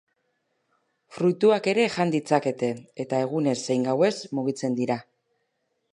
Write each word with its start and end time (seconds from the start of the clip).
Fruituak 1.17 1.69
ere 1.73 1.85
jan 1.97 2.15
ditzakete 2.15 2.71
eta 3.05 3.19
egunez 3.27 3.57
zein 3.61 3.87
gauez 3.91 4.13
mugitzen 4.39 4.79
dira. 4.81 4.99